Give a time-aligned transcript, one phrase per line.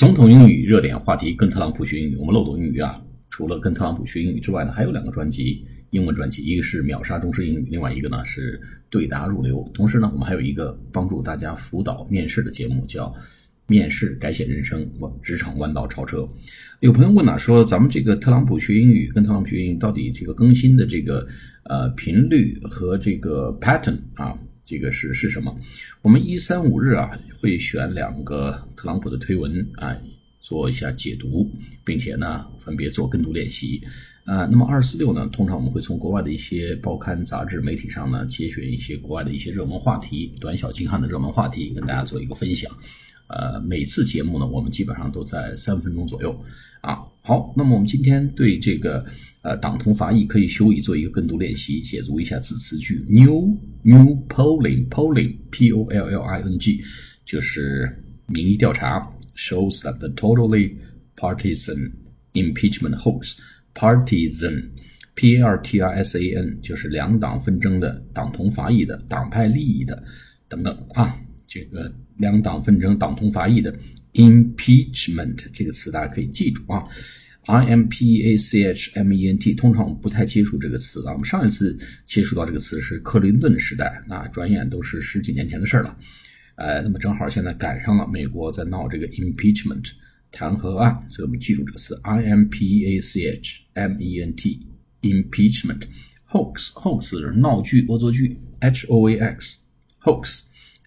[0.00, 2.16] 总统英语热点话题，跟特朗普学英语。
[2.16, 8.58] 我们漏斗英语啊，除了跟特朗普学英语之外呢，还有两个专辑，英文专辑，一个是秒杀中式英语，另外一个呢是
[8.88, 9.62] 对答入流。
[9.74, 13.14] 同时呢，我们还有一个帮助大家辅导面试的节目，叫。
[13.66, 16.28] 面试改写人生，我职场弯道超车。
[16.80, 21.24] 有朋友问呐，说咱们这个特朗普学英语跟特朗普学英语到底这个更新的这个
[21.64, 24.36] 呃频率和这个 pattern 啊，
[24.70, 25.52] 这个是是什么？
[26.00, 27.10] 我们一三五日啊
[27.40, 29.96] 会选两个特朗普的推文啊
[30.40, 31.50] 做一下解读，
[31.84, 33.82] 并且呢分别做跟读练习
[34.24, 34.46] 啊。
[34.46, 42.70] 那么二四六呢，通常我们会从国外的一些报刊杂志媒体上呢节选一些国外的一些热门话题，短小精悍的热门话题，跟大家做一个分享。
[43.30, 46.36] 呃，每次节目呢，我们基本上都在三分钟左右
[46.80, 46.98] 啊。
[47.22, 49.04] 好，那么我们今天对这个
[49.42, 53.04] 呃党同伐异可以休矣做一个跟读练习，解读一下字词句。
[53.08, 56.82] New new polling polling p o l l i n g
[57.24, 60.72] 就是民意调查，shows that the totally
[61.16, 61.92] partisan
[62.32, 63.36] impeachment hoax
[63.74, 64.70] partisan
[65.14, 70.02] p a r t i s a n 就是两党纷争的党同伐异的党派利益的
[70.48, 71.16] 等等啊。
[71.50, 73.76] 这个两党纷争、党同伐异的
[74.12, 76.84] impeachment 这个词，大家可以记住啊
[77.46, 79.52] ，i m p a c h m e n t。
[79.52, 81.12] 通常我们不太接触这个词啊。
[81.12, 85.98] 我们上一次接触到这个词是克林顿时代，那转眼都是十几年前的事儿了。
[86.54, 89.90] 呃，那么正好现在赶上了美国在闹这个 impeachment
[90.30, 94.64] 弹劾案，所以我们记住这个词 i m p a c h m e n t
[95.02, 95.82] impeachment
[96.28, 99.56] hoax hoax 是闹剧、恶作剧 h o a x
[100.02, 100.42] hoax。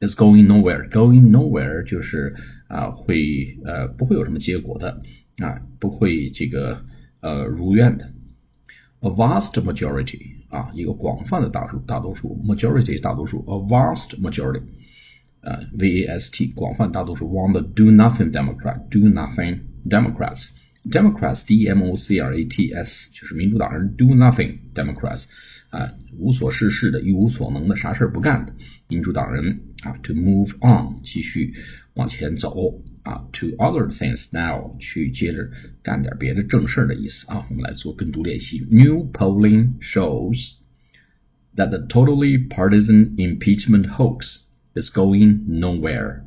[0.00, 0.88] is going nowhere.
[0.90, 2.34] Going nowhere 就是
[2.68, 5.00] 啊，会呃不会有什么结果的
[5.38, 6.82] 啊，不会这个
[7.20, 8.10] 呃如愿的。
[9.00, 14.60] A vast majority 啊，一个广泛的大数大多数，majority 大多数，a vast majority
[15.40, 20.48] 啊，V A S T 广泛大多数，want the do nothing Democrat do nothing Democrats
[20.90, 25.26] Democrats D M O C R A T S 就是民主党人，do nothing Democrats
[25.68, 28.52] 啊，无所事事的，一无所能的，啥事儿不干的
[28.88, 29.92] 民主党人啊。
[30.02, 31.52] To move on，继续
[31.94, 33.28] 往前走啊。
[33.32, 35.48] To other things now，去接着
[35.82, 37.46] 干点别的正事儿的意思啊。
[37.50, 38.66] 我们来做跟读练习。
[38.70, 40.54] New polling shows
[41.56, 44.38] that the totally partisan impeachment hoax
[44.74, 46.22] is going nowhere.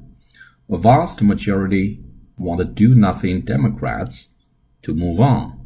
[0.68, 1.98] A vast majority
[2.38, 4.28] want the do-nothing Democrats
[4.82, 5.60] to move on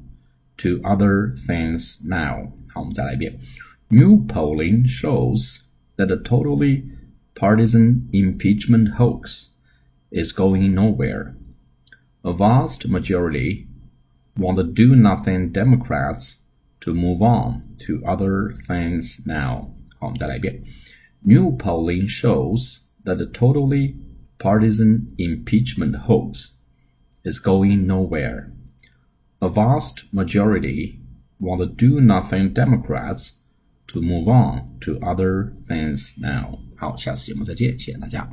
[0.57, 2.51] to other things now.
[2.67, 3.39] 好，我们再来一遍。
[3.89, 5.63] New polling shows
[5.97, 6.83] that the totally
[7.35, 9.49] partisan impeachment hoax
[10.11, 11.33] is going nowhere.
[12.23, 13.67] A vast majority
[14.37, 16.41] want the do nothing Democrats
[16.81, 19.69] to move on to other things now.
[21.23, 23.95] New polling shows that the totally
[24.37, 26.53] partisan impeachment hoax
[27.23, 28.51] is going nowhere.
[29.41, 30.99] A vast majority
[31.39, 33.41] want the do nothing Democrats
[33.87, 36.59] to move on to other things now。
[36.75, 38.27] 好，下次节目再见，谢谢大家。